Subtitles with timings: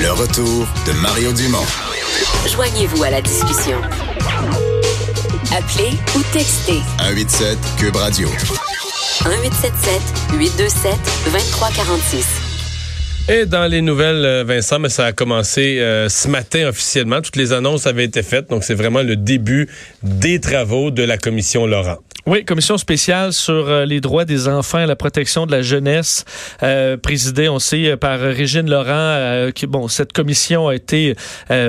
[0.00, 1.64] Le retour de Mario Dumont.
[2.46, 3.78] Joignez-vous à la discussion.
[5.52, 8.28] Appelez ou textez 187 Cube Radio.
[8.28, 10.00] 1877
[10.38, 10.92] 827
[11.26, 12.26] 2346.
[13.28, 17.20] Et dans les nouvelles, euh, Vincent, mais ça a commencé euh, ce matin officiellement.
[17.20, 19.68] Toutes les annonces avaient été faites, donc c'est vraiment le début
[20.02, 21.98] des travaux de la commission Laurent.
[22.30, 26.24] Oui, commission spéciale sur euh, les droits des enfants et la protection de la jeunesse,
[26.62, 28.86] euh, présidée, on sait, par Régine Laurent.
[28.94, 31.16] Euh, qui, bon, cette commission a été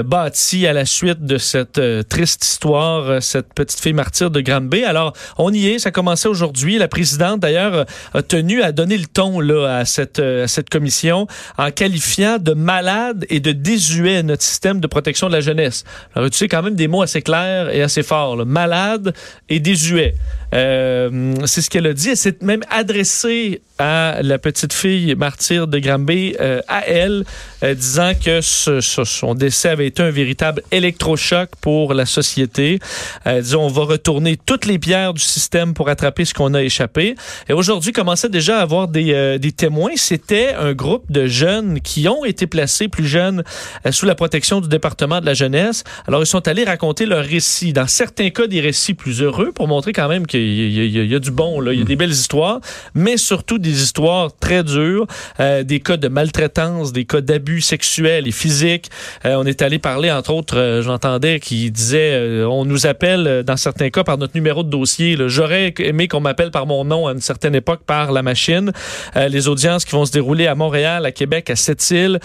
[0.06, 4.84] bâtie à la suite de cette triste histoire, cette petite fille martyre de Granby.
[4.84, 6.78] Alors, on y est, ça a commencé aujourd'hui.
[6.78, 11.25] La présidente, d'ailleurs, a tenu à donner le ton là à cette à cette commission
[11.58, 15.86] en qualifiant de malade et de désuet notre système de protection de la jeunesse.
[16.14, 18.36] Alors, tu sais quand même des mots assez clairs et assez forts.
[18.36, 18.46] Là.
[18.46, 19.16] Malade
[19.50, 20.14] et désuet.
[20.54, 22.10] Euh, c'est ce qu'elle a dit.
[22.10, 27.24] Elle s'est même adressée à la petite fille martyre de Granby, euh, à elle,
[27.64, 32.80] euh, disant que son décès avait été un véritable électrochoc pour la société.
[33.26, 36.62] Euh, disons, on va retourner toutes les pierres du système pour attraper ce qu'on a
[36.62, 37.16] échappé.
[37.50, 39.92] Et aujourd'hui, commençait déjà à avoir des, des témoins.
[39.96, 43.44] C'était un groupe de jeunes qui ont été placés, plus jeunes,
[43.90, 45.84] sous la protection du département de la jeunesse.
[46.08, 47.74] Alors, ils sont allés raconter leur récit.
[47.74, 51.20] Dans certains cas, des récits plus heureux pour montrer quand même qu'il il y, a
[51.20, 52.59] du bon, il y a des belles histoires,
[52.94, 55.08] mais surtout des histoires très dures,
[55.39, 58.89] euh, des cas de maltraitance, des cas d'abus sexuels et physiques.
[59.25, 63.58] Euh, on est allé parler, entre autres, euh, j'entendais qui disait, on nous appelle dans
[63.58, 65.18] certains cas par notre numéro de dossier.
[65.28, 68.72] J'aurais aimé qu'on m'appelle par mon nom à une certaine époque par la machine.
[69.16, 72.19] les audiences qui vont se dérouler à Montréal, à Québec, à Sept-Îles.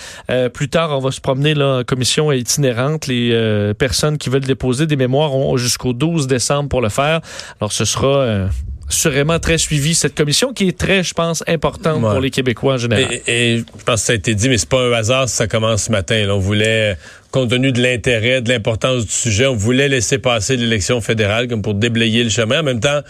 [0.52, 3.06] plus tard, on va se promener là, en commission itinérante.
[3.06, 7.20] Les personnes qui veulent déposer des mémoires ont jusqu'au 12 décembre pour le faire.
[7.60, 8.46] Alors, ce sera euh,
[8.88, 12.78] sûrement très suivi cette commission qui est très, je pense, importante pour les Québécois en
[12.78, 13.20] général.
[13.26, 15.46] Et, je pense que ça a été dit, mais c'est pas un hasard si ça
[15.46, 16.28] commence ce matin.
[16.30, 16.96] On voulait,
[17.30, 21.62] compte tenu de l'intérêt, de l'importance du sujet, on voulait laisser passer l'élection fédérale comme
[21.62, 22.60] pour déblayer le chemin.
[22.60, 23.00] En même temps,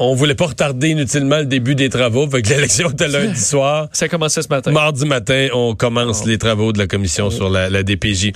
[0.00, 2.26] on voulait pas retarder inutilement le début des travaux.
[2.28, 3.88] Fait que l'élection était lundi soir.
[3.92, 4.72] Ça a commencé ce matin.
[4.72, 6.28] Mardi matin, on commence oh.
[6.28, 8.32] les travaux de la commission sur la, la DPJ.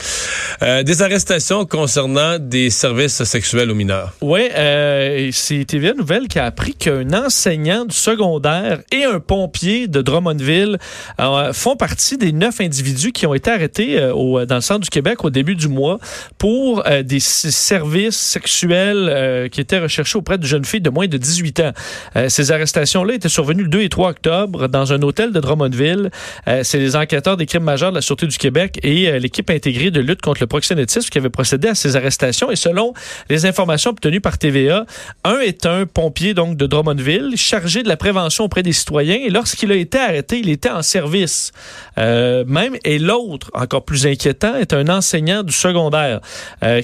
[0.63, 4.13] Euh, des arrestations concernant des services sexuels aux mineurs.
[4.21, 9.89] Oui, euh, c'est TVA Nouvelle qui a appris qu'un enseignant du secondaire et un pompier
[9.89, 10.79] de Drummondville
[11.19, 14.91] euh, font partie des neuf individus qui ont été arrêtés au, dans le centre du
[14.91, 15.99] Québec au début du mois
[16.37, 21.54] pour des services sexuels qui étaient recherchés auprès de jeunes filles de moins de 18
[21.61, 26.11] euh, ces arrestations-là étaient survenues le 2 et 3 octobre dans un hôtel de Drummondville.
[26.49, 29.49] Euh, c'est les enquêteurs des crimes majeurs de la Sûreté du Québec et euh, l'équipe
[29.51, 32.51] intégrée de lutte contre le proxénétisme qui avait procédé à ces arrestations.
[32.51, 32.95] Et selon
[33.31, 34.87] les informations obtenues par TVA,
[35.25, 39.31] un est un pompier donc de Drummondville chargé de la prévention auprès des citoyens et
[39.31, 41.53] lorsqu'il a été arrêté, il était en service
[41.97, 42.77] même.
[42.85, 46.21] Et l'autre, encore plus inquiétant, est un enseignant du secondaire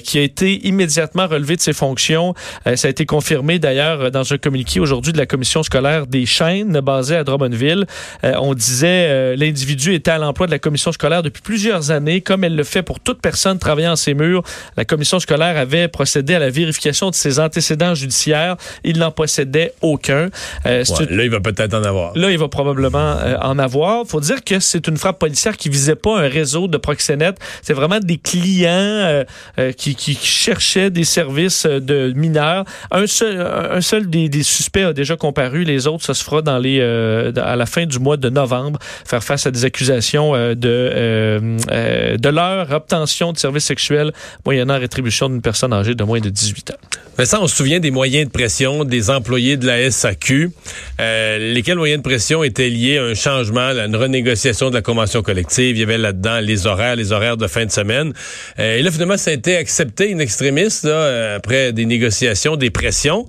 [0.03, 2.33] qui a été immédiatement relevé de ses fonctions.
[2.75, 6.79] ça a été confirmé d'ailleurs dans un communiqué aujourd'hui de la commission scolaire des chaînes
[6.81, 7.85] basée à Drummondville.
[8.23, 12.21] Euh, on disait euh, l'individu était à l'emploi de la commission scolaire depuis plusieurs années,
[12.21, 14.43] comme elle le fait pour toute personne travaillant en ces murs.
[14.77, 18.57] La commission scolaire avait procédé à la vérification de ses antécédents judiciaires.
[18.83, 20.29] Il n'en possédait aucun.
[20.65, 22.17] Euh, là, il va peut-être en avoir.
[22.17, 24.05] Là, il va probablement en avoir.
[24.05, 27.37] faut dire que c'est une frappe policière qui visait pas un réseau de proxénètes.
[27.61, 29.23] C'est vraiment des clients
[29.77, 32.65] qui, qui, cherchaient des services de mineurs.
[32.91, 35.63] Un seul, un seul des, des suspect a déjà comparu.
[35.63, 38.79] Les autres, ça se fera dans les, euh, à la fin du mois de novembre,
[39.05, 44.11] faire face à des accusations euh, de, euh, de leur obtention de services sexuels
[44.45, 47.23] moyennant rétribution d'une personne âgée de moins de 18 ans.
[47.25, 50.51] ça, on se souvient des moyens de pression des employés de la SAQ.
[50.99, 55.21] lesquels moyens de pression étaient liés à un changement, à une renégociation de la convention
[55.21, 55.75] collective.
[55.75, 58.13] Il y avait là-dedans les horaires, les horaires de fin de semaine.
[58.57, 63.27] et là, finalement, ça a été accepté in extremis, là, après des négociations, des pressions.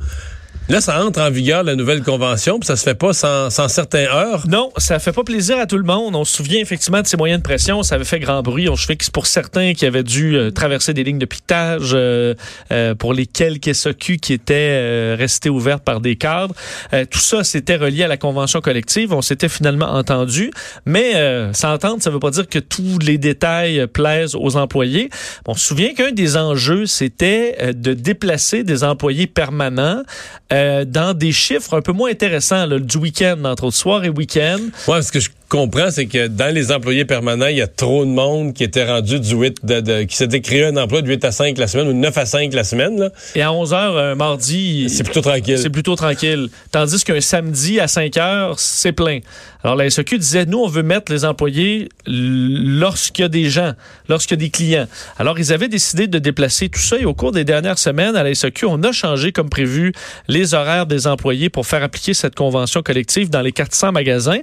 [0.68, 3.68] Là, ça entre en vigueur, la nouvelle convention, puis ça se fait pas sans, sans
[3.68, 4.44] certains heures.
[4.48, 6.14] Non, ça fait pas plaisir à tout le monde.
[6.14, 7.82] On se souvient effectivement de ces moyens de pression.
[7.82, 8.68] Ça avait fait grand bruit.
[8.68, 11.26] On se fait que c'est pour certains qui avaient dû euh, traverser des lignes de
[11.26, 12.34] piquetage, euh,
[12.70, 16.54] euh, pour les quelques SOQ qui étaient euh, restés ouvertes par des cadres.
[16.92, 19.12] Euh, tout ça, c'était relié à la convention collective.
[19.12, 20.52] On s'était finalement entendu.
[20.86, 25.10] Mais s'entendre, ça veut pas dire que tous les détails plaisent aux employés.
[25.46, 30.02] On se souvient qu'un des enjeux, c'était de déplacer des employés permanents
[30.52, 34.58] euh, dans des chiffres un peu moins intéressants, là, du week-end, entre soir et week-end.
[34.86, 38.04] Ouais, ce que je comprends, c'est que dans les employés permanents, il y a trop
[38.04, 41.08] de monde qui était rendu du 8, de, de- qui s'était créé un emploi de
[41.08, 42.98] 8 à 5 la semaine ou de 9 à 5 la semaine.
[42.98, 43.10] là.
[43.34, 45.58] Et à 11 h un mardi, C'est plutôt tranquille.
[45.58, 46.48] c'est plutôt tranquille.
[46.70, 49.18] Tandis qu'un samedi à 5 heures, c'est plein.
[49.64, 53.72] Alors la SEQ disait, nous, on veut mettre les employés lorsqu'il y a des gens,
[54.08, 54.86] lorsqu'il y a des clients.
[55.18, 58.22] Alors ils avaient décidé de déplacer tout ça et au cours des dernières semaines, à
[58.24, 59.92] la SEQ, on a changé comme prévu
[60.28, 64.40] les horaires des employés pour faire appliquer cette convention collective dans les 400 magasins.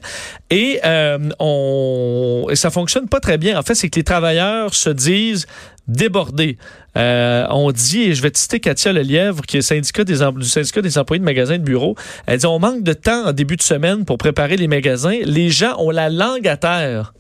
[0.52, 0.99] Et, euh,
[1.40, 3.58] on, et ça fonctionne pas très bien.
[3.58, 5.46] En fait, c'est que les travailleurs se disent
[5.88, 6.58] débordés.
[6.98, 10.46] Euh, on dit, et je vais te citer Katia Lelièvre, qui est syndicat des du
[10.46, 13.56] syndicat des employés de magasins de bureaux, elle dit, on manque de temps en début
[13.56, 15.20] de semaine pour préparer les magasins.
[15.24, 17.14] Les gens ont la langue à terre.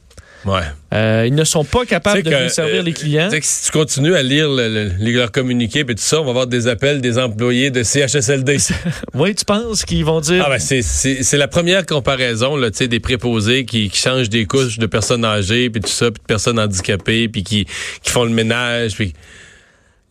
[0.46, 0.62] Ouais.
[0.94, 3.30] Euh, ils ne sont pas capables de que, servir euh, les clients.
[3.30, 6.48] que si tu continues à lire le, le- communiqués et tout ça, on va avoir
[6.48, 8.58] des appels des employés de CHSLD.
[9.14, 10.44] Oui, tu penses qu'ils vont dire...
[10.46, 14.46] Ah ben c'est la première comparaison là, tu sais des préposés qui, qui changent des
[14.46, 17.66] couches de personnes âgées puis tout ça, puis de personnes handicapées puis qui
[18.02, 19.14] qui font le ménage puis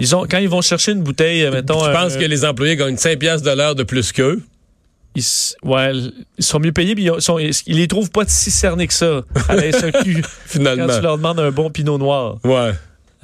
[0.00, 1.82] Ils ont, quand ils vont chercher une bouteille, euh, mettons...
[1.84, 4.40] je pense que les employés gagnent 5 piastres de l'heure de plus qu'eux?
[5.14, 5.24] Ils,
[5.62, 5.92] ouais,
[6.38, 9.22] ils sont mieux payés, mais ils, sont- ils les trouvent pas si cernés que ça
[9.48, 10.86] à la SEQ Finalement.
[10.86, 12.36] quand tu leur demandes un bon pinot noir.
[12.44, 12.72] Ouais.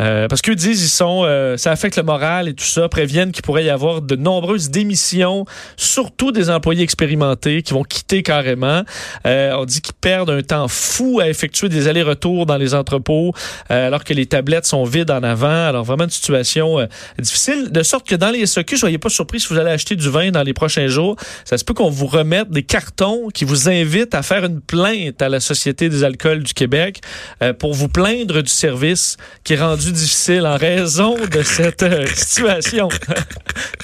[0.00, 3.32] Euh, parce qu'eux disent ils sont euh, ça affecte le moral et tout ça, préviennent
[3.32, 5.46] qu'il pourrait y avoir de nombreuses démissions,
[5.76, 8.82] surtout des employés expérimentés qui vont quitter carrément.
[9.26, 13.32] Euh, on dit qu'ils perdent un temps fou à effectuer des allers-retours dans les entrepôts
[13.70, 15.66] euh, alors que les tablettes sont vides en avant.
[15.66, 16.86] Alors vraiment une situation euh,
[17.18, 20.08] difficile, de sorte que dans les SEQ, soyez pas surpris si vous allez acheter du
[20.08, 21.16] vin dans les prochains jours.
[21.44, 25.20] Ça se peut qu'on vous remette des cartons qui vous invitent à faire une plainte
[25.22, 27.00] à la Société des alcools du Québec
[27.42, 32.06] euh, pour vous plaindre du service qui est rendu difficile en raison de cette euh,
[32.14, 32.88] situation.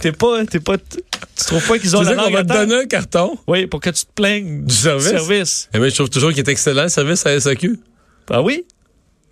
[0.00, 2.75] t'es pas, t'es pas, tu trouves pas qu'ils ont la langue va à te donner
[2.75, 3.38] un carton?
[3.47, 5.08] Oui, pour que tu te plaignes du service?
[5.08, 5.69] service.
[5.75, 7.79] Eh bien, je trouve toujours qu'il est excellent le service à SAQ.
[8.31, 8.64] Ah oui?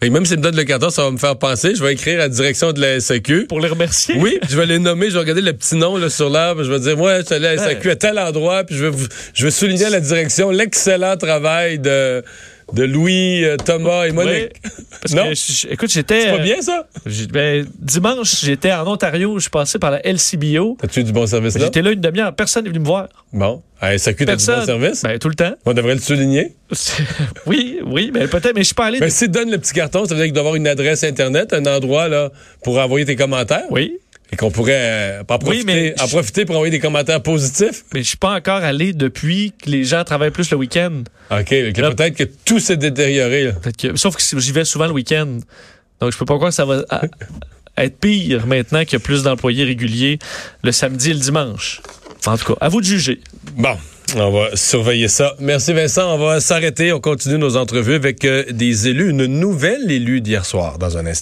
[0.00, 1.74] Et même s'il me donne le carton, ça va me faire penser.
[1.74, 3.46] Je vais écrire à la direction de la SAQ.
[3.46, 4.14] Pour les remercier.
[4.18, 6.70] Oui, je vais les nommer, je vais regarder le petit nom là, sur l'arbre, je
[6.70, 8.96] vais dire, moi, je suis allé à SAQ à tel endroit, puis je vais,
[9.34, 12.22] je vais souligner à la direction l'excellent travail de,
[12.72, 14.52] de Louis, euh, Thomas et Monique.
[14.64, 14.70] Oui,
[15.00, 15.28] parce Non?
[15.28, 16.20] que, je- écoute, j'étais.
[16.22, 16.86] C'est pas euh, bien, ça?
[17.06, 20.76] j'ai- ben, dimanche, j'étais en Ontario, je suis passé par la LCBO.
[20.82, 21.64] As-tu eu du bon service là?
[21.64, 23.08] J'étais là une demi-heure, personne n'est venu me voir.
[23.32, 23.62] Bon.
[23.80, 25.02] À SAQ, t'as du bon service?
[25.02, 25.54] Ben, tout le temps.
[25.64, 26.54] On devrait le souligner.
[27.46, 28.98] oui, oui, mais peut-être, mais je suis pas allé.
[29.00, 31.04] Mais si tu donnes le petit carton, ça veut dire qu'il doit avoir une adresse
[31.04, 32.30] Internet, un endroit là
[32.64, 33.64] pour envoyer tes commentaires.
[33.70, 33.98] Oui,
[34.30, 37.22] Et qu'on pourrait euh, en, profiter, Oui, mais en je- profiter pour envoyer des commentaires
[37.22, 37.84] positifs?
[37.94, 41.02] mais je suis pas encore allé depuis que les gens travaillent plus le week-end.
[41.30, 41.48] OK.
[41.48, 43.44] Peut-être que tout s'est détérioré.
[43.44, 43.52] là.
[43.78, 45.38] Que- sauf que j'y vais souvent le week-end.
[46.00, 47.02] Donc, je peux pas croire que ça va à-
[47.78, 50.19] être pire maintenant qu'il y a plus d'employés réguliers
[50.62, 51.80] le samedi et le dimanche.
[52.26, 53.20] En tout cas, à vous de juger.
[53.56, 53.76] Bon,
[54.16, 55.34] on va surveiller ça.
[55.38, 56.12] Merci Vincent.
[56.14, 56.92] On va s'arrêter.
[56.92, 61.06] On continue nos entrevues avec euh, des élus, une nouvelle élue d'hier soir dans un
[61.06, 61.12] instant.